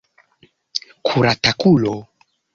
[1.05, 1.93] Kuratakulo!